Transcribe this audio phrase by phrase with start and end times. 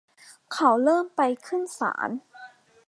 [0.53, 2.09] เขาเริ่มไปขึ้นศาล